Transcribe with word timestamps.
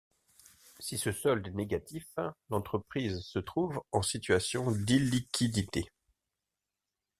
Si 0.79 0.97
ce 0.97 1.11
solde 1.11 1.45
est 1.45 1.51
négatif, 1.51 2.07
l'entreprise 2.49 3.19
se 3.19 3.37
trouve 3.37 3.79
en 3.91 4.01
situation 4.01 4.71
d'illiquidité. 4.71 5.91